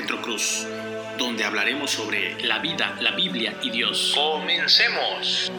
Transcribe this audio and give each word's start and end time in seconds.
Getro 0.00 0.22
Cruz, 0.22 0.66
donde 1.18 1.44
hablaremos 1.44 1.90
sobre 1.90 2.42
la 2.42 2.58
vida, 2.58 2.96
la 3.02 3.10
Biblia 3.10 3.54
y 3.62 3.68
Dios. 3.68 4.12
Comencemos. 4.14 5.52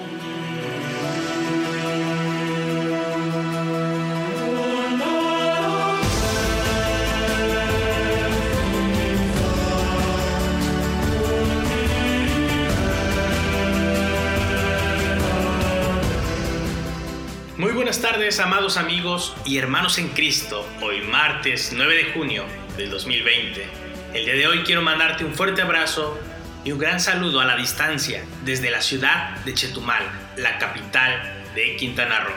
Muy 17.58 17.74
buenas 17.74 18.02
tardes, 18.02 18.40
amados 18.40 18.78
amigos 18.78 19.36
y 19.46 19.60
hermanos 19.60 20.00
en 20.00 20.08
Cristo. 20.08 20.68
Hoy 20.82 21.02
martes 21.02 21.74
9 21.76 21.96
de 21.96 22.06
junio 22.06 22.46
del 22.76 22.90
2020. 22.90 23.91
El 24.14 24.26
día 24.26 24.36
de 24.36 24.46
hoy 24.46 24.64
quiero 24.64 24.82
mandarte 24.82 25.24
un 25.24 25.34
fuerte 25.34 25.62
abrazo 25.62 26.20
y 26.66 26.74
un 26.74 26.80
gran 26.80 27.00
saludo 27.00 27.40
a 27.40 27.46
la 27.46 27.56
distancia 27.56 28.26
desde 28.44 28.70
la 28.70 28.82
ciudad 28.82 29.38
de 29.46 29.54
Chetumal, 29.54 30.04
la 30.36 30.58
capital 30.58 31.44
de 31.56 31.78
Quintana 31.78 32.20
Roo. 32.20 32.34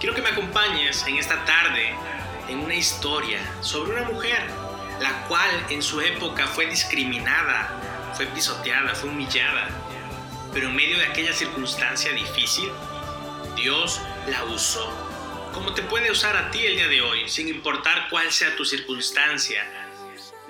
Quiero 0.00 0.16
que 0.16 0.22
me 0.22 0.30
acompañes 0.30 1.06
en 1.06 1.16
esta 1.16 1.44
tarde 1.44 1.94
en 2.48 2.58
una 2.58 2.74
historia 2.74 3.38
sobre 3.60 3.92
una 3.92 4.02
mujer 4.02 4.42
la 5.00 5.12
cual 5.28 5.66
en 5.70 5.80
su 5.80 6.00
época 6.00 6.48
fue 6.48 6.66
discriminada, 6.66 7.70
fue 8.14 8.26
pisoteada, 8.26 8.96
fue 8.96 9.10
humillada. 9.10 9.68
Pero 10.54 10.68
en 10.68 10.76
medio 10.76 10.96
de 10.96 11.06
aquella 11.06 11.32
circunstancia 11.32 12.12
difícil, 12.12 12.70
Dios 13.56 14.00
la 14.28 14.44
usó. 14.44 14.88
Como 15.52 15.74
te 15.74 15.82
puede 15.82 16.10
usar 16.10 16.36
a 16.36 16.50
ti 16.50 16.64
el 16.64 16.76
día 16.76 16.88
de 16.88 17.02
hoy, 17.02 17.28
sin 17.28 17.48
importar 17.48 18.08
cuál 18.08 18.32
sea 18.32 18.56
tu 18.56 18.64
circunstancia. 18.64 19.66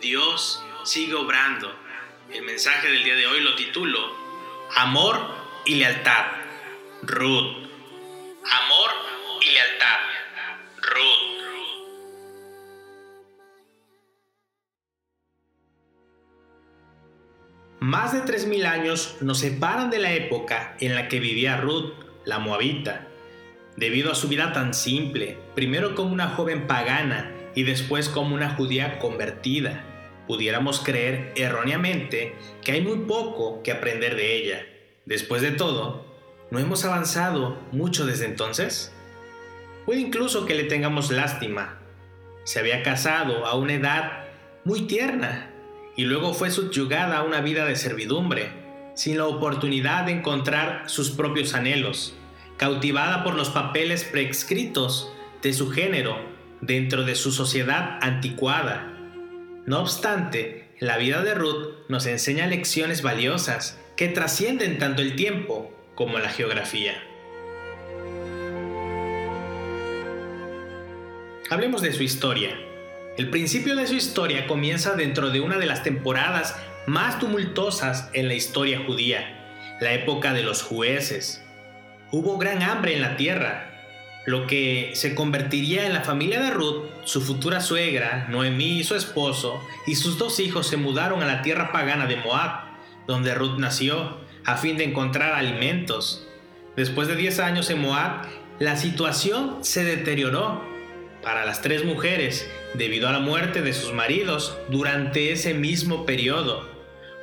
Dios 0.01 0.63
sigue 0.85 1.15
obrando. 1.15 1.75
El 2.31 2.43
mensaje 2.43 2.89
del 2.89 3.03
día 3.03 3.15
de 3.15 3.27
hoy 3.27 3.41
lo 3.41 3.55
titulo 3.55 4.25
Amor 4.77 5.21
y 5.65 5.77
lealtad. 5.77 6.27
Ruth. 7.03 7.69
Amor 8.45 8.91
y 9.41 9.51
lealtad. 9.53 9.99
Ruth. 10.83 11.34
Más 17.85 18.15
de 18.15 18.23
3.000 18.23 18.65
años 18.65 19.17
nos 19.21 19.41
separan 19.41 19.91
de 19.91 19.99
la 19.99 20.15
época 20.15 20.75
en 20.81 20.95
la 20.95 21.07
que 21.07 21.21
vivía 21.21 21.59
Ruth, 21.59 21.93
la 22.25 22.39
moabita. 22.39 23.09
Debido 23.77 24.11
a 24.11 24.15
su 24.15 24.27
vida 24.27 24.55
tan 24.55 24.73
simple, 24.73 25.37
primero 25.55 25.95
como 25.95 26.11
una 26.11 26.31
joven 26.31 26.67
pagana 26.67 27.31
y 27.55 27.65
después 27.65 28.09
como 28.09 28.35
una 28.35 28.49
judía 28.49 28.99
convertida, 29.01 29.85
pudiéramos 30.27 30.81
creer 30.81 31.35
erróneamente 31.37 32.35
que 32.63 32.73
hay 32.73 32.81
muy 32.81 33.01
poco 33.01 33.63
que 33.63 33.73
aprender 33.73 34.17
de 34.17 34.35
ella. 34.35 34.67
Después 35.05 35.43
de 35.43 35.51
todo, 35.51 36.07
¿no 36.51 36.59
hemos 36.59 36.87
avanzado 36.87 37.59
mucho 37.71 38.07
desde 38.07 38.25
entonces? 38.25 38.95
Puede 39.85 40.01
incluso 40.01 40.47
que 40.47 40.55
le 40.55 40.65
tengamos 40.65 41.11
lástima. 41.11 41.81
Se 42.45 42.61
había 42.61 42.83
casado 42.83 43.45
a 43.45 43.55
una 43.57 43.75
edad 43.75 44.25
muy 44.65 44.87
tierna 44.87 45.51
y 45.97 46.05
luego 46.05 46.35
fue 46.35 46.51
subyugada 46.51 47.19
a 47.19 47.23
una 47.23 47.41
vida 47.41 47.65
de 47.67 47.77
servidumbre, 47.77 48.51
sin 48.95 49.19
la 49.19 49.27
oportunidad 49.27 50.05
de 50.07 50.13
encontrar 50.13 50.85
sus 50.87 51.11
propios 51.11 51.55
anhelos, 51.55 52.15
cautivada 52.57 53.25
por 53.25 53.35
los 53.35 53.51
papeles 53.51 54.05
prescritos 54.05 55.13
de 55.43 55.53
su 55.53 55.71
género 55.71 56.19
dentro 56.61 57.05
de 57.05 57.15
su 57.15 57.33
sociedad 57.33 57.99
anticuada. 58.01 58.91
No 59.67 59.81
obstante, 59.81 60.69
la 60.81 60.99
vida 60.99 61.23
de 61.23 61.35
Ruth 61.35 61.75
nos 61.89 62.07
enseña 62.07 62.47
lecciones 62.47 63.03
valiosas 63.03 63.79
que 63.97 64.09
trascienden 64.09 64.79
tanto 64.79 65.03
el 65.03 65.17
tiempo 65.17 65.73
como 65.95 66.19
la 66.19 66.29
geografía. 66.29 66.95
Hablemos 71.51 71.83
de 71.83 71.93
su 71.93 72.03
historia. 72.03 72.57
El 73.17 73.31
principio 73.31 73.77
de 73.77 73.87
su 73.87 73.95
historia 73.95 74.49
comienza 74.49 74.97
dentro 74.97 75.31
de 75.31 75.41
una 75.41 75.57
de 75.57 75.67
las 75.67 75.85
temporadas 75.85 76.57
más 76.89 77.21
tumultuosas 77.21 78.11
en 78.13 78.27
la 78.27 78.35
historia 78.35 78.83
judía, 78.85 79.77
la 79.81 79.93
época 79.93 80.33
de 80.33 80.43
los 80.43 80.65
jueces. 80.65 81.41
Hubo 82.11 82.39
gran 82.39 82.63
hambre 82.63 82.97
en 82.97 83.03
la 83.03 83.17
tierra, 83.17 83.71
lo 84.27 84.49
que 84.49 84.91
se 84.95 85.15
convertiría 85.15 85.87
en 85.87 85.95
la 85.95 86.01
familia 86.01 86.41
de 86.41 86.51
Ruth, 86.51 86.87
su 87.05 87.21
futura 87.21 87.61
suegra, 87.61 88.27
Noemí 88.31 88.81
y 88.81 88.85
su 88.85 88.97
esposo, 88.97 89.63
y 89.87 89.95
sus 89.95 90.19
dos 90.19 90.41
hijos 90.41 90.67
se 90.67 90.77
mudaron 90.77 91.23
a 91.23 91.27
la 91.27 91.43
tierra 91.43 91.71
pagana 91.71 92.07
de 92.07 92.17
Moab, 92.17 92.63
donde 93.07 93.33
Ruth 93.37 93.59
nació, 93.59 94.19
a 94.45 94.57
fin 94.57 94.77
de 94.77 94.85
encontrar 94.85 95.35
alimentos. 95.35 96.27
Después 96.75 97.07
de 97.07 97.15
10 97.15 97.39
años 97.39 97.71
en 97.71 97.81
Moab, 97.81 98.27
la 98.59 98.77
situación 98.77 99.59
se 99.63 99.85
deterioró 99.85 100.74
para 101.25 101.47
las 101.47 101.63
tres 101.63 101.85
mujeres 101.85 102.49
debido 102.75 103.09
a 103.09 103.13
la 103.13 103.19
muerte 103.19 103.63
de 103.63 103.73
sus 103.73 103.93
maridos 103.93 104.57
durante 104.69 105.33
ese 105.33 105.55
mismo 105.55 106.05
periodo. 106.05 106.69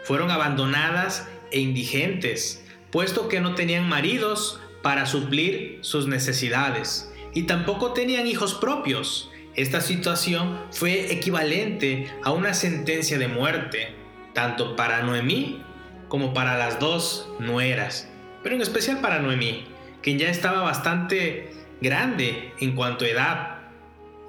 Fueron 0.04 0.32
abandonadas 0.32 1.28
e 1.52 1.60
indigentes, 1.60 2.66
puesto 2.90 3.30
que 3.30 3.40
no 3.40 3.54
tenían 3.54 3.88
maridos 3.88 4.60
para 4.82 5.06
suplir 5.06 5.78
sus 5.82 6.08
necesidades 6.08 7.14
y 7.34 7.44
tampoco 7.44 7.94
tenían 7.94 8.26
hijos 8.26 8.56
propios. 8.56 9.30
Esta 9.56 9.82
situación 9.82 10.60
fue 10.72 11.14
equivalente 11.14 12.12
a 12.24 12.32
una 12.32 12.54
sentencia 12.54 13.20
de 13.20 13.28
muerte, 13.28 13.94
tanto 14.34 14.76
para 14.76 15.04
Noemí 15.04 15.62
como 16.08 16.34
para 16.34 16.58
las 16.58 16.80
dos 16.80 17.30
nueras, 17.40 18.10
pero 18.44 18.56
en 18.56 18.62
especial 18.62 19.00
para 19.00 19.20
Noemí, 19.20 19.66
quien 20.02 20.18
ya 20.18 20.30
estaba 20.30 20.62
bastante 20.62 21.52
grande 21.82 22.54
en 22.60 22.76
cuanto 22.76 23.06
a 23.06 23.10
edad 23.10 23.61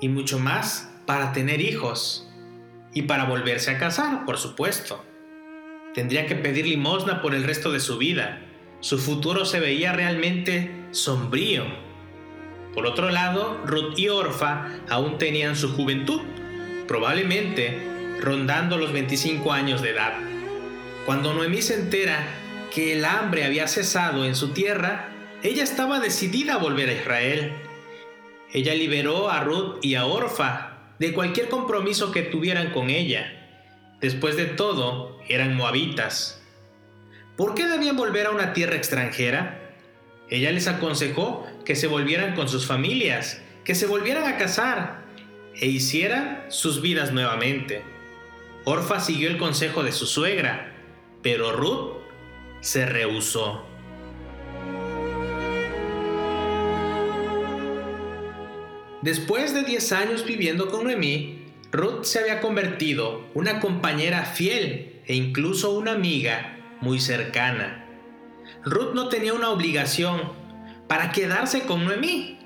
y 0.03 0.09
mucho 0.09 0.41
más 0.41 0.91
para 1.07 1.33
tener 1.33 1.61
hijos 1.61 2.29
y 2.93 3.03
para 3.03 3.25
volverse 3.25 3.71
a 3.71 3.79
casar, 3.79 4.27
por 4.27 4.37
supuesto. 4.37 5.03
Tendría 5.95 6.27
que 6.27 6.35
pedir 6.35 6.67
limosna 6.67 7.23
por 7.23 7.35
el 7.35 7.45
resto 7.45 7.71
de 7.71 7.79
su 7.79 7.99
vida. 7.99 8.41
Su 8.81 8.99
futuro 8.99 9.45
se 9.45 9.61
veía 9.61 9.93
realmente 9.93 10.73
sombrío. 10.91 11.65
Por 12.75 12.85
otro 12.87 13.11
lado, 13.11 13.63
Ruth 13.65 13.97
y 13.97 14.09
Orfa 14.09 14.71
aún 14.91 15.19
tenían 15.19 15.55
su 15.55 15.73
juventud, 15.73 16.21
probablemente 16.89 17.79
rondando 18.21 18.79
los 18.79 18.93
25 18.93 19.53
años 19.53 19.83
de 19.83 19.91
edad. 19.91 20.15
Cuando 21.07 21.33
Noemí 21.33 21.63
se 21.63 21.75
entera 21.75 22.27
que 22.75 22.95
el 22.95 23.05
hambre 23.05 23.45
había 23.45 23.69
cesado 23.69 24.25
en 24.25 24.34
su 24.34 24.49
tierra, 24.49 25.11
ella 25.45 25.63
estaba 25.63 26.01
decidida 26.01 26.55
a 26.55 26.59
volver 26.59 26.89
a 26.89 26.95
Israel 26.95 27.53
ella 28.53 28.75
liberó 28.75 29.31
a 29.31 29.43
Ruth 29.43 29.79
y 29.83 29.95
a 29.95 30.05
Orfa 30.05 30.79
de 30.99 31.13
cualquier 31.13 31.49
compromiso 31.49 32.13
que 32.13 32.23
tuvieran 32.23 32.71
con 32.71 32.91
ella. 32.91 33.39
Después 34.01 34.37
de 34.37 34.45
todo, 34.45 35.19
eran 35.29 35.57
moabitas. 35.57 36.43
¿Por 37.37 37.55
qué 37.55 37.67
debían 37.67 37.97
volver 37.97 38.27
a 38.27 38.31
una 38.31 38.53
tierra 38.53 38.77
extranjera? 38.77 39.75
Ella 40.29 40.53
les 40.53 40.69
aconsejó 40.69 41.47
que 41.65 41.77
se 41.77 41.87
volvieran 41.87 42.35
con 42.35 42.49
sus 42.49 42.67
familias, 42.67 43.41
que 43.65 43.75
se 43.75 43.87
volvieran 43.87 44.25
a 44.25 44.37
casar 44.37 45.03
e 45.55 45.66
hicieran 45.66 46.45
sus 46.48 46.83
vidas 46.83 47.13
nuevamente. 47.13 47.83
Orfa 48.65 49.01
siguió 49.01 49.28
el 49.28 49.39
consejo 49.39 49.83
de 49.83 49.93
su 49.93 50.07
suegra, 50.07 50.72
pero 51.22 51.53
Ruth 51.53 51.97
se 52.60 52.87
rehusó. 52.87 53.72
Después 59.03 59.53
de 59.53 59.65
10 59.65 59.93
años 59.93 60.25
viviendo 60.25 60.71
con 60.71 60.84
Noemí, 60.84 61.43
Ruth 61.72 62.04
se 62.04 62.21
había 62.21 62.41
convertido 62.41 63.27
una 63.34 63.59
compañera 63.59 64.25
fiel 64.25 65.01
e 65.07 65.16
incluso 65.16 65.72
una 65.72 65.93
amiga 65.93 66.57
muy 66.81 67.01
cercana. 67.01 67.84
Ruth 68.65 68.95
no 68.95 69.09
tenía 69.09 69.34
una 69.34 69.51
obligación 69.51 70.21
para 70.87 71.10
quedarse 71.10 71.63
con 71.63 71.84
Noemí. 71.84 72.39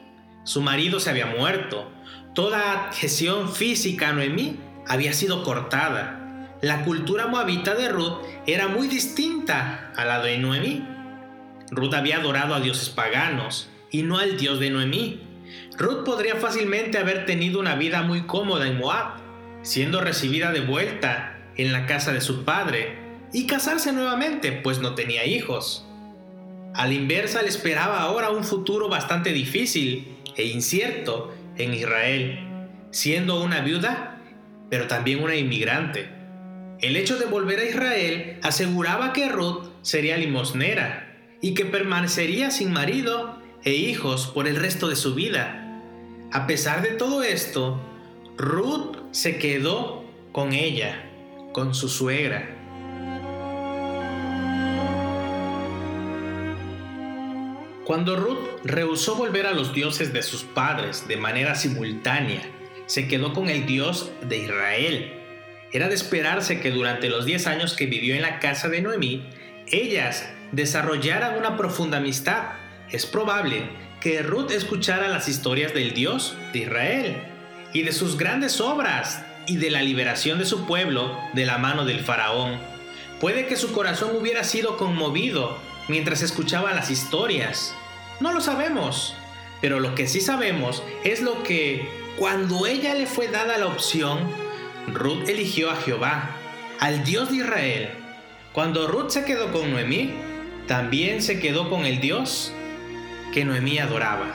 Su 0.44 0.62
marido 0.62 0.98
se 0.98 1.10
había 1.10 1.26
muerto. 1.26 1.92
Toda 2.34 2.88
adhesión 2.88 3.52
física 3.52 4.08
a 4.08 4.12
Noemí 4.14 4.56
había 4.86 5.12
sido 5.12 5.42
cortada. 5.42 6.56
La 6.62 6.84
cultura 6.84 7.26
moabita 7.26 7.74
de 7.74 7.90
Ruth 7.90 8.22
era 8.46 8.68
muy 8.68 8.88
distinta 8.88 9.92
a 9.94 10.06
la 10.06 10.22
de 10.22 10.38
Noemí. 10.38 10.88
Ruth 11.70 11.92
había 11.92 12.16
adorado 12.16 12.54
a 12.54 12.60
dioses 12.60 12.88
paganos 12.88 13.68
y 13.90 14.04
no 14.04 14.16
al 14.16 14.38
dios 14.38 14.58
de 14.58 14.70
Noemí. 14.70 15.25
Ruth 15.76 16.04
podría 16.04 16.36
fácilmente 16.36 16.96
haber 16.96 17.26
tenido 17.26 17.60
una 17.60 17.74
vida 17.74 18.02
muy 18.02 18.22
cómoda 18.22 18.66
en 18.66 18.78
Moab, 18.78 19.16
siendo 19.62 20.00
recibida 20.00 20.52
de 20.52 20.60
vuelta 20.60 21.38
en 21.56 21.72
la 21.72 21.86
casa 21.86 22.12
de 22.12 22.22
su 22.22 22.44
padre 22.44 22.98
y 23.32 23.46
casarse 23.46 23.92
nuevamente, 23.92 24.52
pues 24.52 24.78
no 24.78 24.94
tenía 24.94 25.26
hijos. 25.26 25.86
A 26.74 26.86
la 26.86 26.94
inversa 26.94 27.42
le 27.42 27.48
esperaba 27.48 28.00
ahora 28.00 28.30
un 28.30 28.44
futuro 28.44 28.88
bastante 28.88 29.32
difícil 29.32 30.16
e 30.36 30.44
incierto 30.44 31.34
en 31.58 31.74
Israel, 31.74 32.38
siendo 32.90 33.42
una 33.42 33.60
viuda, 33.60 34.22
pero 34.70 34.86
también 34.86 35.22
una 35.22 35.36
inmigrante. 35.36 36.08
El 36.80 36.96
hecho 36.96 37.18
de 37.18 37.26
volver 37.26 37.58
a 37.60 37.64
Israel 37.64 38.38
aseguraba 38.42 39.12
que 39.12 39.28
Ruth 39.28 39.68
sería 39.82 40.16
limosnera 40.16 41.16
y 41.42 41.54
que 41.54 41.64
permanecería 41.64 42.50
sin 42.50 42.72
marido 42.72 43.38
e 43.64 43.72
hijos 43.72 44.26
por 44.26 44.46
el 44.46 44.56
resto 44.56 44.88
de 44.88 44.96
su 44.96 45.14
vida. 45.14 45.65
A 46.36 46.46
pesar 46.46 46.82
de 46.82 46.90
todo 46.90 47.22
esto, 47.22 47.80
Ruth 48.36 48.98
se 49.10 49.38
quedó 49.38 50.04
con 50.32 50.52
ella, 50.52 51.02
con 51.54 51.74
su 51.74 51.88
suegra. 51.88 52.54
Cuando 57.86 58.16
Ruth 58.16 58.60
rehusó 58.64 59.14
volver 59.14 59.46
a 59.46 59.52
los 59.52 59.72
dioses 59.72 60.12
de 60.12 60.22
sus 60.22 60.42
padres 60.44 61.08
de 61.08 61.16
manera 61.16 61.54
simultánea, 61.54 62.42
se 62.84 63.08
quedó 63.08 63.32
con 63.32 63.48
el 63.48 63.64
Dios 63.64 64.12
de 64.20 64.36
Israel. 64.36 65.14
Era 65.72 65.88
de 65.88 65.94
esperarse 65.94 66.60
que 66.60 66.70
durante 66.70 67.08
los 67.08 67.24
10 67.24 67.46
años 67.46 67.74
que 67.74 67.86
vivió 67.86 68.14
en 68.14 68.20
la 68.20 68.40
casa 68.40 68.68
de 68.68 68.82
Noemí, 68.82 69.26
ellas 69.68 70.28
desarrollaran 70.52 71.38
una 71.38 71.56
profunda 71.56 71.96
amistad. 71.96 72.42
Es 72.90 73.06
probable 73.06 73.85
que 74.00 74.22
Ruth 74.22 74.50
escuchara 74.50 75.08
las 75.08 75.28
historias 75.28 75.74
del 75.74 75.94
Dios 75.94 76.36
de 76.52 76.60
Israel 76.60 77.16
y 77.72 77.82
de 77.82 77.92
sus 77.92 78.16
grandes 78.16 78.60
obras 78.60 79.24
y 79.46 79.56
de 79.56 79.70
la 79.70 79.82
liberación 79.82 80.38
de 80.38 80.44
su 80.44 80.66
pueblo 80.66 81.18
de 81.34 81.46
la 81.46 81.58
mano 81.58 81.84
del 81.84 82.00
faraón. 82.00 82.58
Puede 83.20 83.46
que 83.46 83.56
su 83.56 83.72
corazón 83.72 84.16
hubiera 84.16 84.44
sido 84.44 84.76
conmovido 84.76 85.56
mientras 85.88 86.22
escuchaba 86.22 86.74
las 86.74 86.90
historias. 86.90 87.74
No 88.20 88.32
lo 88.32 88.40
sabemos, 88.40 89.14
pero 89.60 89.80
lo 89.80 89.94
que 89.94 90.06
sí 90.06 90.20
sabemos 90.20 90.82
es 91.04 91.22
lo 91.22 91.42
que 91.42 91.88
cuando 92.18 92.66
ella 92.66 92.94
le 92.94 93.06
fue 93.06 93.28
dada 93.28 93.58
la 93.58 93.66
opción, 93.66 94.18
Ruth 94.92 95.28
eligió 95.28 95.70
a 95.70 95.76
Jehová, 95.76 96.30
al 96.80 97.04
Dios 97.04 97.30
de 97.30 97.36
Israel. 97.36 97.90
Cuando 98.52 98.86
Ruth 98.86 99.10
se 99.10 99.24
quedó 99.24 99.52
con 99.52 99.70
Noemí, 99.70 100.14
también 100.66 101.22
se 101.22 101.38
quedó 101.40 101.70
con 101.70 101.86
el 101.86 102.00
Dios 102.00 102.52
que 103.36 103.44
Noemí 103.44 103.78
adoraba. 103.78 104.34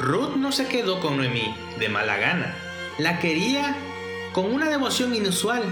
Ruth 0.00 0.36
no 0.36 0.52
se 0.52 0.66
quedó 0.66 1.00
con 1.00 1.16
Noemí 1.16 1.56
de 1.78 1.88
mala 1.88 2.18
gana. 2.18 2.54
La 2.98 3.20
quería 3.20 3.74
con 4.32 4.52
una 4.52 4.68
devoción 4.68 5.14
inusual, 5.14 5.62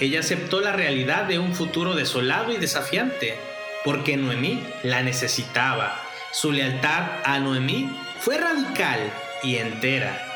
ella 0.00 0.20
aceptó 0.20 0.62
la 0.62 0.72
realidad 0.72 1.24
de 1.24 1.38
un 1.38 1.54
futuro 1.54 1.94
desolado 1.94 2.54
y 2.54 2.56
desafiante, 2.56 3.36
porque 3.84 4.16
Noemí 4.16 4.66
la 4.82 5.02
necesitaba. 5.02 6.00
Su 6.32 6.52
lealtad 6.52 7.04
a 7.24 7.38
Noemí 7.38 7.94
fue 8.18 8.38
radical 8.38 8.98
y 9.42 9.56
entera. 9.56 10.29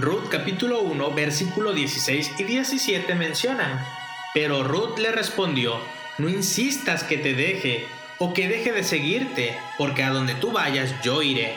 Ruth 0.00 0.30
capítulo 0.30 0.80
1 0.80 1.10
versículo 1.10 1.74
16 1.74 2.32
y 2.38 2.44
17 2.44 3.14
mencionan, 3.16 3.84
pero 4.32 4.64
Ruth 4.64 4.98
le 4.98 5.12
respondió, 5.12 5.78
no 6.16 6.30
insistas 6.30 7.04
que 7.04 7.18
te 7.18 7.34
deje 7.34 7.84
o 8.18 8.32
que 8.32 8.48
deje 8.48 8.72
de 8.72 8.82
seguirte, 8.82 9.58
porque 9.76 10.02
a 10.02 10.08
donde 10.08 10.34
tú 10.34 10.52
vayas 10.52 10.94
yo 11.02 11.22
iré 11.22 11.54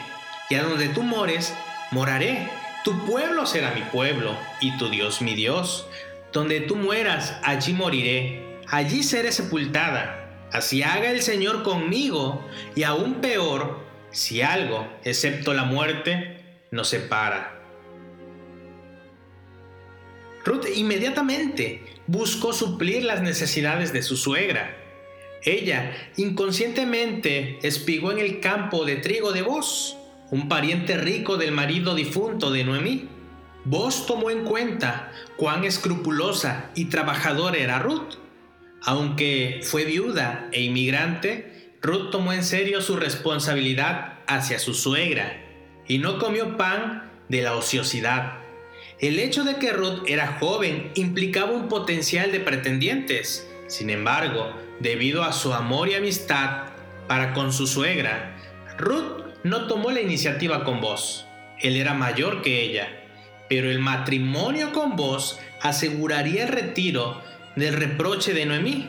y 0.49 0.55
a 0.55 0.63
donde 0.63 0.89
tú 0.89 1.03
mores, 1.03 1.53
moraré. 1.91 2.49
Tu 2.83 3.05
pueblo 3.05 3.45
será 3.45 3.71
mi 3.71 3.81
pueblo, 3.83 4.37
y 4.59 4.77
tu 4.77 4.89
Dios 4.89 5.21
mi 5.21 5.35
Dios. 5.35 5.87
Donde 6.33 6.59
tú 6.59 6.75
mueras, 6.75 7.37
allí 7.43 7.71
moriré, 7.71 8.59
allí 8.67 9.03
seré 9.03 9.31
sepultada. 9.31 10.47
Así 10.51 10.83
haga 10.83 11.11
el 11.11 11.21
Señor 11.21 11.63
conmigo, 11.63 12.45
y 12.75 12.83
aún 12.83 13.21
peor, 13.21 13.79
si 14.11 14.41
algo, 14.41 14.85
excepto 15.05 15.53
la 15.53 15.63
muerte, 15.63 16.43
nos 16.71 16.89
separa. 16.89 17.62
Ruth 20.45 20.65
inmediatamente 20.75 21.83
buscó 22.07 22.53
suplir 22.53 23.03
las 23.03 23.21
necesidades 23.21 23.93
de 23.93 24.01
su 24.01 24.17
suegra. 24.17 24.77
Ella 25.43 25.91
inconscientemente 26.17 27.59
espigó 27.63 28.11
en 28.11 28.19
el 28.19 28.39
campo 28.39 28.85
de 28.85 28.97
trigo 28.97 29.31
de 29.31 29.41
voz 29.41 29.97
un 30.31 30.49
pariente 30.49 30.97
rico 30.97 31.37
del 31.37 31.51
marido 31.51 31.95
difunto 31.95 32.51
de 32.51 32.63
Noemí. 32.63 33.07
Vos 33.65 34.05
tomó 34.05 34.31
en 34.31 34.43
cuenta 34.43 35.11
cuán 35.37 35.63
escrupulosa 35.63 36.71
y 36.75 36.85
trabajadora 36.85 37.57
era 37.57 37.79
Ruth. 37.79 38.15
Aunque 38.81 39.61
fue 39.63 39.85
viuda 39.85 40.49
e 40.51 40.61
inmigrante, 40.61 41.77
Ruth 41.81 42.09
tomó 42.11 42.33
en 42.33 42.43
serio 42.43 42.81
su 42.81 42.95
responsabilidad 42.95 44.19
hacia 44.27 44.59
su 44.59 44.73
suegra 44.73 45.41
y 45.87 45.99
no 45.99 46.17
comió 46.17 46.57
pan 46.57 47.11
de 47.29 47.41
la 47.41 47.55
ociosidad. 47.55 48.42
El 49.03 49.19
hecho 49.19 49.43
de 49.43 49.57
que 49.57 49.73
Ruth 49.73 50.03
era 50.07 50.37
joven 50.39 50.89
implicaba 50.95 51.51
un 51.51 51.67
potencial 51.67 52.31
de 52.31 52.39
pretendientes. 52.39 53.45
Sin 53.67 53.89
embargo, 53.89 54.55
debido 54.79 55.23
a 55.23 55.33
su 55.33 55.53
amor 55.53 55.89
y 55.89 55.95
amistad 55.95 56.67
para 57.05 57.33
con 57.33 57.51
su 57.51 57.67
suegra, 57.67 58.37
Ruth 58.77 59.25
no 59.43 59.67
tomó 59.67 59.91
la 59.91 59.99
iniciativa 59.99 60.63
con 60.63 60.79
vos. 60.79 61.25
Él 61.59 61.75
era 61.75 61.93
mayor 61.93 62.41
que 62.41 62.61
ella, 62.61 62.87
pero 63.49 63.69
el 63.69 63.79
matrimonio 63.79 64.71
con 64.71 64.95
vos 64.95 65.37
aseguraría 65.61 66.43
el 66.43 66.53
retiro 66.53 67.21
del 67.57 67.73
reproche 67.73 68.33
de 68.33 68.45
Noemí. 68.45 68.87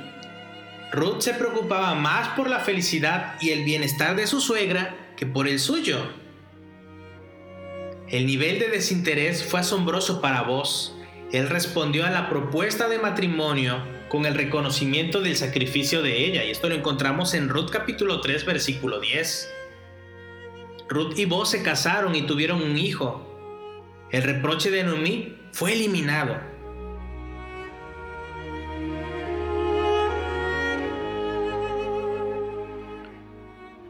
Ruth 0.93 1.23
se 1.23 1.35
preocupaba 1.35 1.97
más 1.97 2.29
por 2.37 2.49
la 2.49 2.61
felicidad 2.61 3.35
y 3.41 3.51
el 3.51 3.65
bienestar 3.65 4.15
de 4.15 4.29
su 4.29 4.41
suegra 4.41 4.95
que 5.17 5.27
por 5.27 5.49
el 5.49 5.59
suyo. 5.59 6.24
El 8.15 8.27
nivel 8.27 8.61
de 8.61 8.69
desinterés 8.69 9.43
fue 9.43 9.59
asombroso 9.59 10.21
para 10.21 10.43
vos. 10.43 10.95
Él 11.33 11.49
respondió 11.49 12.07
a 12.07 12.11
la 12.11 12.29
propuesta 12.29 12.89
de 12.89 13.01
matrimonio 13.01 13.83
con 14.09 14.25
el 14.25 14.37
reconocimiento 14.37 15.21
del 15.21 15.35
sacrificio 15.35 16.01
de 16.01 16.25
ella, 16.25 16.45
y 16.45 16.53
esto 16.53 16.69
lo 16.69 16.77
encontramos 16.77 17.35
en 17.35 17.49
Ruth 17.49 17.71
capítulo 17.73 18.21
3 18.21 18.45
versículo 18.45 19.01
10. 19.01 19.53
Ruth 20.89 21.19
y 21.19 21.25
vos 21.25 21.51
se 21.51 21.65
casaron 21.65 22.15
y 22.15 22.23
tuvieron 22.23 22.63
un 22.63 22.79
hijo. 22.79 24.07
El 24.13 24.23
reproche 24.23 24.71
de 24.71 24.85
Noemí 24.85 25.37
fue 25.51 25.73
eliminado. 25.73 26.39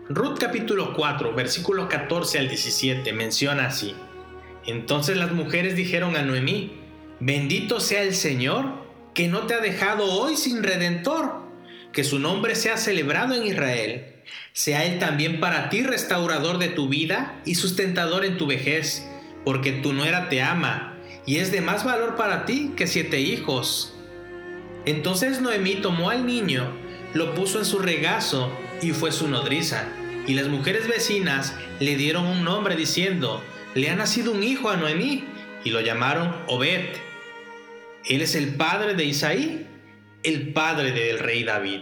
Ruth 0.08 0.38
capítulo 0.38 0.94
4, 0.94 1.34
versículos 1.34 1.88
14 1.90 2.38
al 2.38 2.49
17 2.49 3.12
menciona 3.12 3.66
así. 3.66 3.94
Entonces 4.66 5.16
las 5.16 5.33
mujeres 5.33 5.76
dijeron 5.76 6.16
a 6.16 6.23
Noemí, 6.23 6.73
bendito 7.21 7.80
sea 7.80 8.02
el 8.02 8.14
Señor, 8.14 8.85
que 9.14 9.28
no 9.28 9.47
te 9.47 9.54
ha 9.54 9.61
dejado 9.61 10.04
hoy 10.04 10.37
sin 10.37 10.62
redentor, 10.62 11.42
que 11.92 12.04
su 12.04 12.18
nombre 12.18 12.54
sea 12.54 12.76
celebrado 12.76 13.35
en 13.35 13.47
Israel 13.47 14.14
sea 14.52 14.85
Él 14.85 14.99
también 14.99 15.40
para 15.40 15.68
ti 15.68 15.83
restaurador 15.83 16.59
de 16.59 16.68
tu 16.68 16.88
vida 16.88 17.40
y 17.44 17.56
sustentador 17.56 18.25
en 18.25 18.38
tu 18.38 18.47
vejez, 18.47 19.04
porque 19.44 19.73
tu 19.73 19.92
nuera 19.92 20.28
te 20.28 20.42
ama 20.42 20.97
y 21.26 21.37
es 21.37 21.50
de 21.50 21.61
más 21.61 21.85
valor 21.85 22.16
para 22.16 22.44
ti 22.44 22.73
que 22.76 22.87
siete 22.87 23.21
hijos. 23.21 23.94
Entonces 24.87 25.40
Noemí 25.40 25.76
tomó 25.76 26.11
al 26.11 26.26
niño, 26.26 26.71
lo 27.14 27.35
puso 27.35 27.59
en 27.59 27.64
su 27.64 27.78
regazo 27.78 28.50
y 28.80 28.92
fue 28.92 29.12
su 29.12 29.28
nodriza. 29.28 29.87
Y 30.26 30.35
las 30.35 30.49
mujeres 30.49 30.87
vecinas 30.87 31.54
le 31.80 31.97
dieron 31.97 32.25
un 32.26 32.44
nombre 32.44 32.76
diciendo, 32.76 33.42
le 33.75 33.90
ha 33.90 33.97
nacido 33.97 34.33
un 34.33 34.43
hijo 34.43 34.71
a 34.71 34.76
Noemí, 34.76 35.25
y 35.64 35.71
lo 35.71 35.81
llamaron 35.81 36.35
Obed. 36.47 36.97
Él 38.04 38.21
es 38.21 38.35
el 38.35 38.54
padre 38.54 38.95
de 38.95 39.04
Isaí, 39.04 39.66
el 40.23 40.52
padre 40.52 40.93
del 40.93 41.19
rey 41.19 41.43
David. 41.43 41.81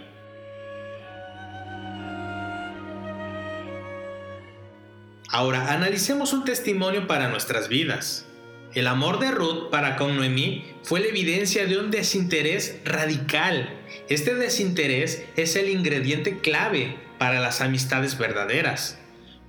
Ahora 5.29 5.73
analicemos 5.73 6.31
un 6.31 6.45
testimonio 6.45 7.07
para 7.07 7.27
nuestras 7.27 7.67
vidas. 7.67 8.27
El 8.73 8.87
amor 8.87 9.19
de 9.19 9.31
Ruth 9.31 9.69
para 9.69 9.97
con 9.97 10.15
Noemí 10.15 10.65
fue 10.83 10.99
la 10.99 11.07
evidencia 11.07 11.65
de 11.65 11.77
un 11.77 11.91
desinterés 11.91 12.79
radical. 12.85 13.69
Este 14.09 14.33
desinterés 14.33 15.25
es 15.35 15.55
el 15.55 15.69
ingrediente 15.69 16.39
clave 16.39 16.97
para 17.17 17.39
las 17.39 17.61
amistades 17.61 18.17
verdaderas. 18.17 18.99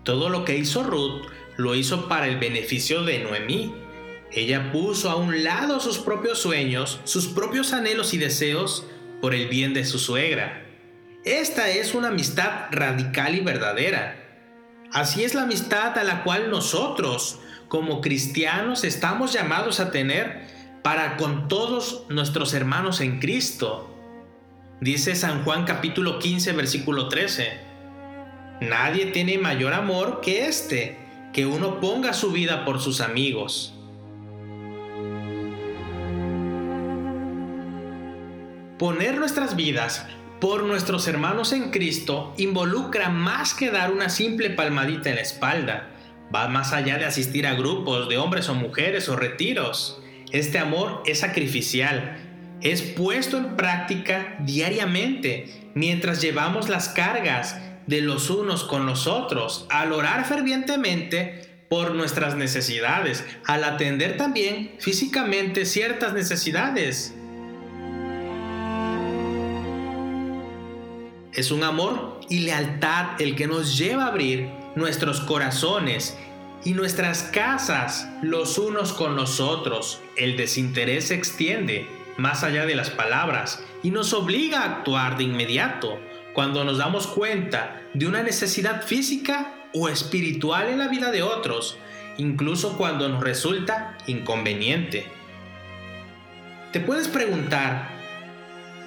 Todo 0.02 0.28
lo 0.28 0.44
que 0.44 0.56
hizo 0.56 0.82
Ruth 0.82 1.26
lo 1.56 1.74
hizo 1.74 2.08
para 2.08 2.26
el 2.26 2.38
beneficio 2.38 3.04
de 3.04 3.20
Noemí. 3.20 3.74
Ella 4.32 4.72
puso 4.72 5.10
a 5.10 5.16
un 5.16 5.44
lado 5.44 5.80
sus 5.80 5.98
propios 5.98 6.38
sueños, 6.38 7.00
sus 7.04 7.28
propios 7.28 7.72
anhelos 7.72 8.14
y 8.14 8.18
deseos 8.18 8.84
por 9.20 9.34
el 9.34 9.48
bien 9.48 9.74
de 9.74 9.84
su 9.84 9.98
suegra. 9.98 10.66
Esta 11.24 11.70
es 11.70 11.94
una 11.94 12.08
amistad 12.08 12.66
radical 12.70 13.34
y 13.34 13.40
verdadera 13.40 14.24
Así 14.94 15.24
es 15.24 15.34
la 15.34 15.42
amistad 15.42 15.98
a 15.98 16.04
la 16.04 16.22
cual 16.22 16.50
nosotros, 16.50 17.40
como 17.66 18.00
cristianos 18.00 18.84
estamos 18.84 19.32
llamados 19.32 19.80
a 19.80 19.90
tener 19.90 20.46
para 20.84 21.16
con 21.16 21.48
todos 21.48 22.04
nuestros 22.10 22.54
hermanos 22.54 23.00
en 23.00 23.18
Cristo. 23.18 23.92
Dice 24.80 25.16
San 25.16 25.42
Juan 25.42 25.64
capítulo 25.64 26.20
15 26.20 26.52
versículo 26.52 27.08
13. 27.08 27.58
Nadie 28.60 29.06
tiene 29.06 29.36
mayor 29.36 29.72
amor 29.74 30.20
que 30.20 30.46
este, 30.46 30.96
que 31.34 31.44
uno 31.44 31.80
ponga 31.80 32.12
su 32.12 32.30
vida 32.30 32.64
por 32.64 32.80
sus 32.80 33.00
amigos. 33.00 33.74
Poner 38.78 39.18
nuestras 39.18 39.56
vidas 39.56 40.06
por 40.40 40.62
nuestros 40.62 41.08
hermanos 41.08 41.52
en 41.52 41.70
Cristo 41.70 42.34
involucra 42.36 43.08
más 43.08 43.52
que 43.52 43.70
dar 43.70 43.92
una 43.92 44.08
simple 44.08 44.50
palmadita 44.50 45.10
en 45.10 45.16
la 45.16 45.22
espalda. 45.22 45.90
Va 46.34 46.48
más 46.48 46.72
allá 46.72 46.98
de 46.98 47.04
asistir 47.04 47.46
a 47.46 47.54
grupos 47.54 48.08
de 48.08 48.16
hombres 48.16 48.48
o 48.48 48.54
mujeres 48.54 49.08
o 49.08 49.16
retiros. 49.16 50.00
Este 50.30 50.58
amor 50.58 51.02
es 51.04 51.20
sacrificial, 51.20 52.16
es 52.60 52.82
puesto 52.82 53.38
en 53.38 53.56
práctica 53.56 54.36
diariamente 54.40 55.70
mientras 55.74 56.20
llevamos 56.20 56.68
las 56.68 56.88
cargas 56.88 57.60
de 57.86 58.00
los 58.00 58.30
unos 58.30 58.64
con 58.64 58.86
los 58.86 59.06
otros, 59.06 59.66
al 59.70 59.92
orar 59.92 60.24
fervientemente 60.24 61.64
por 61.68 61.94
nuestras 61.94 62.36
necesidades, 62.36 63.24
al 63.46 63.64
atender 63.64 64.16
también 64.16 64.76
físicamente 64.78 65.64
ciertas 65.64 66.12
necesidades. 66.12 67.14
Es 71.32 71.50
un 71.50 71.64
amor 71.64 72.20
y 72.28 72.40
lealtad 72.40 73.20
el 73.20 73.34
que 73.34 73.48
nos 73.48 73.76
lleva 73.76 74.04
a 74.04 74.08
abrir 74.08 74.48
nuestros 74.76 75.20
corazones 75.20 76.16
y 76.64 76.74
nuestras 76.74 77.24
casas 77.24 78.08
los 78.22 78.56
unos 78.56 78.92
con 78.92 79.16
los 79.16 79.40
otros. 79.40 80.00
El 80.16 80.36
desinterés 80.36 81.08
se 81.08 81.14
extiende 81.14 81.88
más 82.16 82.44
allá 82.44 82.66
de 82.66 82.76
las 82.76 82.90
palabras 82.90 83.62
y 83.82 83.90
nos 83.90 84.12
obliga 84.12 84.60
a 84.60 84.76
actuar 84.76 85.18
de 85.18 85.24
inmediato 85.24 85.98
cuando 86.34 86.64
nos 86.64 86.76
damos 86.76 87.06
cuenta 87.06 87.80
de 87.94 88.06
una 88.06 88.22
necesidad 88.22 88.82
física 88.82 89.54
o 89.72 89.88
espiritual 89.88 90.68
en 90.68 90.78
la 90.78 90.88
vida 90.88 91.10
de 91.10 91.22
otros, 91.22 91.78
incluso 92.18 92.76
cuando 92.76 93.08
nos 93.08 93.22
resulta 93.22 93.96
inconveniente. 94.06 95.06
Te 96.72 96.80
puedes 96.80 97.08
preguntar, 97.08 97.94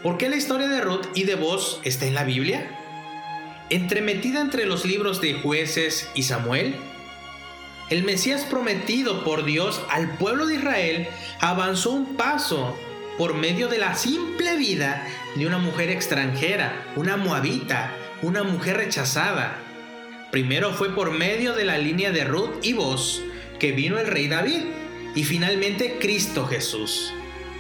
¿Por 0.04 0.18
qué 0.18 0.30
la 0.30 0.36
historia 0.36 0.68
de 0.68 0.80
Ruth 0.82 1.08
y 1.16 1.24
de 1.24 1.36
Boz 1.36 1.82
está 1.84 2.06
en 2.06 2.14
la 2.14 2.24
Biblia? 2.24 2.72
Entremetida 3.70 4.42
entre 4.42 4.66
los 4.66 4.86
libros 4.86 5.22
de 5.22 5.34
jueces 5.34 6.08
y 6.14 6.24
Samuel, 6.24 6.76
el 7.90 8.04
Mesías 8.04 8.44
prometido 8.44 9.24
por 9.24 9.44
Dios 9.44 9.82
al 9.90 10.16
pueblo 10.18 10.46
de 10.46 10.56
Israel 10.56 11.08
avanzó 11.40 11.92
un 11.92 12.16
paso 12.16 12.78
por 13.18 13.34
medio 13.34 13.68
de 13.68 13.80
la 13.80 13.96
simple 13.96 14.56
vida 14.58 15.06
de 15.36 15.48
una 15.48 15.58
mujer 15.58 15.90
extranjera, 15.90 16.86
una 16.96 17.18
moabita, 17.18 17.92
una 18.22 18.44
mujer 18.44 18.78
rechazada. 18.78 19.58
Primero 20.32 20.74
fue 20.74 20.94
por 20.94 21.12
medio 21.12 21.54
de 21.54 21.66
la 21.66 21.78
línea 21.78 22.12
de 22.12 22.24
Ruth 22.24 22.64
y 22.64 22.74
Boz 22.74 23.24
que 23.60 23.72
vino 23.72 23.98
el 23.98 24.08
rey 24.08 24.28
David 24.28 24.66
y 25.16 25.24
finalmente 25.24 25.98
Cristo 26.00 26.46
Jesús. 26.46 27.12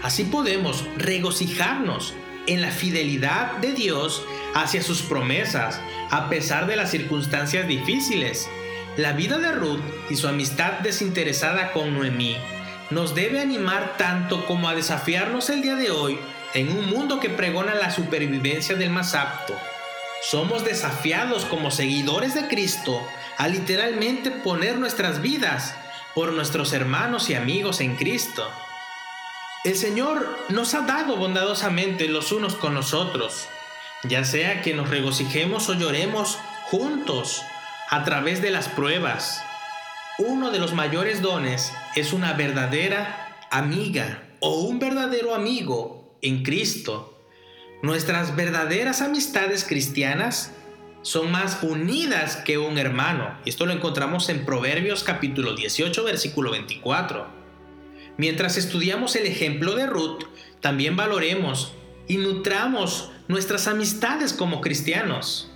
Así 0.04 0.26
podemos 0.26 0.86
regocijarnos 0.98 2.14
en 2.46 2.62
la 2.62 2.70
fidelidad 2.70 3.58
de 3.58 3.74
Dios 3.74 4.24
hacia 4.54 4.84
sus 4.84 5.02
promesas, 5.02 5.82
a 6.12 6.30
pesar 6.30 6.68
de 6.68 6.76
las 6.76 6.92
circunstancias 6.92 7.68
difíciles. 7.68 8.48
La 8.96 9.14
vida 9.14 9.40
de 9.40 9.52
Ruth 9.54 9.82
y 10.10 10.16
su 10.16 10.28
amistad 10.28 10.80
desinteresada 10.80 11.72
con 11.72 11.96
Noemí 11.96 12.38
nos 12.90 13.16
debe 13.16 13.42
animar 13.42 13.98
tanto 13.98 14.46
como 14.46 14.70
a 14.70 14.76
desafiarnos 14.76 15.50
el 15.50 15.62
día 15.62 15.76
de 15.76 15.92
hoy 15.92 16.20
en 16.54 16.70
un 16.70 16.90
mundo 16.90 17.20
que 17.20 17.30
pregona 17.30 17.76
la 17.76 17.92
supervivencia 17.92 18.76
del 18.76 18.90
más 18.90 19.14
apto. 19.14 19.54
Somos 20.22 20.64
desafiados 20.64 21.46
como 21.46 21.70
seguidores 21.70 22.34
de 22.34 22.48
Cristo 22.48 23.06
a 23.38 23.48
literalmente 23.48 24.32
poner 24.32 24.78
nuestras 24.78 25.22
vidas 25.22 25.76
por 26.16 26.34
nuestros 26.34 26.74
hermanos 26.74 27.30
y 27.30 27.36
amigos 27.36 27.82
en 27.82 27.96
Cristo. 27.96 28.50
El 29.64 29.76
Señor 29.76 30.38
nos 30.50 30.74
ha 30.74 30.82
dado 30.82 31.18
bondadosamente 31.18 32.08
los 32.08 32.32
unos 32.32 32.56
con 32.56 32.74
los 32.74 32.94
otros, 32.94 33.48
ya 34.04 34.24
sea 34.24 34.62
que 34.62 34.74
nos 34.74 34.90
regocijemos 34.90 35.70
o 35.70 35.74
lloremos 35.74 36.40
juntos 36.64 37.44
a 37.90 38.04
través 38.04 38.42
de 38.42 38.52
las 38.52 38.70
pruebas. 38.70 39.44
Uno 40.20 40.50
de 40.50 40.58
los 40.58 40.74
mayores 40.74 41.22
dones 41.22 41.72
es 41.96 42.12
una 42.12 42.34
verdadera 42.34 43.38
amiga 43.52 44.24
o 44.40 44.62
un 44.62 44.80
verdadero 44.80 45.36
amigo 45.36 46.18
en 46.24 46.42
Cristo. 46.42 47.22
Nuestras 47.84 48.36
verdaderas 48.36 49.04
amistades 49.04 49.64
cristianas 49.64 50.54
son 51.04 51.30
más 51.32 51.62
unidas 51.62 52.38
que 52.38 52.58
un 52.58 52.80
hermano. 52.80 53.38
Esto 53.46 53.68
lo 53.68 53.74
encontramos 53.74 54.30
en 54.30 54.44
Proverbios 54.44 55.04
capítulo 55.04 55.54
18, 55.54 56.04
versículo 56.04 56.50
24. 56.50 57.28
Mientras 58.18 58.58
estudiamos 58.58 59.16
el 59.16 59.28
ejemplo 59.28 59.76
de 59.76 59.86
Ruth, 59.86 60.24
también 60.62 60.96
valoremos 60.96 61.74
y 62.08 62.18
nutramos 62.18 63.12
nuestras 63.28 63.68
amistades 63.68 64.34
como 64.34 64.62
cristianos. 64.62 65.52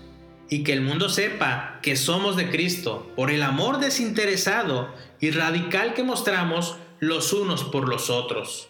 Y 0.53 0.63
que 0.65 0.73
el 0.73 0.81
mundo 0.81 1.07
sepa 1.07 1.79
que 1.81 1.95
somos 1.95 2.35
de 2.35 2.49
Cristo 2.49 3.09
por 3.15 3.31
el 3.31 3.41
amor 3.41 3.79
desinteresado 3.79 4.93
y 5.21 5.31
radical 5.31 5.93
que 5.93 6.03
mostramos 6.03 6.75
los 6.99 7.31
unos 7.31 7.63
por 7.63 7.87
los 7.87 8.09
otros. 8.09 8.67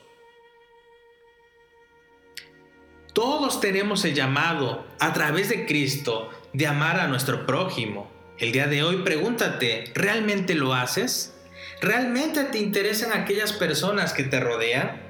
Todos 3.14 3.60
tenemos 3.60 4.06
el 4.06 4.14
llamado 4.14 4.86
a 5.00 5.12
través 5.12 5.50
de 5.50 5.66
Cristo 5.66 6.30
de 6.54 6.68
amar 6.68 7.00
a 7.00 7.08
nuestro 7.08 7.48
prójimo. 7.48 8.10
El 8.38 8.52
día 8.52 8.68
de 8.68 8.84
hoy 8.84 8.98
pregúntate, 8.98 9.86
¿realmente 9.96 10.54
lo 10.54 10.76
haces? 10.76 11.36
¿Realmente 11.82 12.44
te 12.44 12.60
interesan 12.60 13.12
aquellas 13.12 13.54
personas 13.54 14.14
que 14.14 14.24
te 14.24 14.40
rodean? 14.40 15.02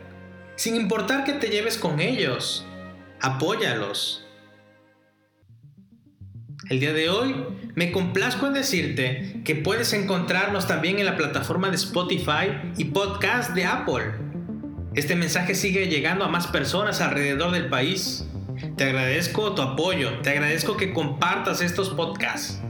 Sin 0.56 0.76
importar 0.76 1.26
que 1.26 1.34
te 1.34 1.50
lleves 1.50 1.78
con 1.78 2.00
ellos, 2.00 2.66
apóyalos. 3.20 4.26
El 6.72 6.80
día 6.80 6.94
de 6.94 7.10
hoy 7.10 7.36
me 7.76 7.92
complazco 7.92 8.48
en 8.48 8.54
decirte 8.54 9.42
que 9.44 9.56
puedes 9.56 9.92
encontrarnos 9.92 10.68
también 10.68 11.00
en 11.00 11.06
la 11.06 11.18
plataforma 11.18 11.70
de 11.70 11.76
Spotify 11.76 12.48
y 12.78 12.86
podcast 12.86 13.54
de 13.54 13.66
Apple. 13.66 14.14
Este 14.94 15.18
mensaje 15.18 15.54
sigue 15.54 15.90
llegando 15.90 16.24
a 16.24 16.30
más 16.30 16.48
personas 16.48 17.02
alrededor 17.02 17.52
del 17.52 17.68
país. 17.68 18.26
Te 18.78 18.86
agradezco 18.86 19.54
tu 19.54 19.62
apoyo, 19.62 20.20
te 20.22 20.30
agradezco 20.30 20.78
que 20.78 20.94
compartas 20.94 21.60
estos 21.60 21.90
podcasts. 21.90 22.62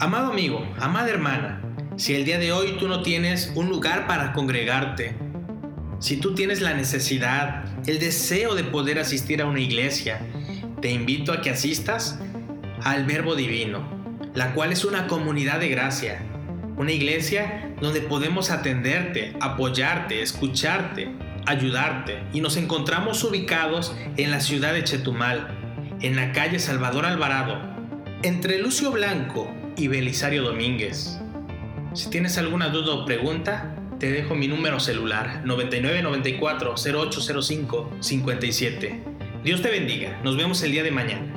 Amado 0.00 0.32
amigo, 0.32 0.66
amada 0.80 1.08
hermana, 1.08 1.62
si 1.96 2.16
el 2.16 2.24
día 2.24 2.40
de 2.40 2.50
hoy 2.50 2.78
tú 2.80 2.88
no 2.88 3.02
tienes 3.02 3.52
un 3.54 3.68
lugar 3.68 4.08
para 4.08 4.32
congregarte, 4.32 5.14
si 6.00 6.16
tú 6.16 6.34
tienes 6.34 6.60
la 6.60 6.74
necesidad, 6.74 7.62
el 7.86 8.00
deseo 8.00 8.56
de 8.56 8.64
poder 8.64 8.98
asistir 8.98 9.40
a 9.40 9.46
una 9.46 9.60
iglesia, 9.60 10.18
te 10.80 10.90
invito 10.90 11.32
a 11.32 11.42
que 11.42 11.50
asistas 11.50 12.18
al 12.84 13.06
Verbo 13.06 13.34
Divino, 13.34 13.82
la 14.34 14.52
cual 14.52 14.70
es 14.70 14.84
una 14.84 15.06
comunidad 15.06 15.58
de 15.58 15.68
gracia, 15.68 16.22
una 16.76 16.92
iglesia 16.92 17.74
donde 17.80 18.02
podemos 18.02 18.50
atenderte, 18.50 19.34
apoyarte, 19.40 20.22
escucharte, 20.22 21.10
ayudarte 21.46 22.22
y 22.32 22.40
nos 22.40 22.56
encontramos 22.56 23.24
ubicados 23.24 23.96
en 24.16 24.30
la 24.30 24.40
ciudad 24.40 24.74
de 24.74 24.84
Chetumal, 24.84 25.48
en 26.00 26.16
la 26.16 26.32
calle 26.32 26.58
Salvador 26.58 27.06
Alvarado, 27.06 27.58
entre 28.22 28.58
Lucio 28.58 28.90
Blanco 28.90 29.50
y 29.76 29.88
Belisario 29.88 30.42
Domínguez. 30.42 31.18
Si 31.94 32.10
tienes 32.10 32.36
alguna 32.38 32.68
duda 32.68 32.92
o 32.94 33.06
pregunta, 33.06 33.76
te 33.98 34.10
dejo 34.10 34.34
mi 34.34 34.48
número 34.48 34.80
celular 34.80 35.42
9994 35.44 36.74
0805 36.76 37.96
57. 38.00 39.02
Dios 39.44 39.62
te 39.62 39.70
bendiga. 39.70 40.20
Nos 40.24 40.36
vemos 40.36 40.62
el 40.62 40.72
día 40.72 40.82
de 40.82 40.90
mañana. 40.90 41.33